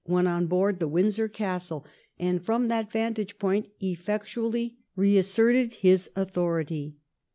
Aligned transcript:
went 0.07 0.27
on 0.27 0.47
board 0.47 0.79
the 0.79 0.87
Windsor 0.87 1.27
Castle, 1.27 1.85
and 2.17 2.41
from 2.43 2.69
that 2.69 2.91
vantage 2.91 3.37
ground 3.37 3.67
effectually 3.81 4.75
re 4.95 5.15
asserted 5.15 5.73
his 5.73 6.09
authority. 6.15 6.95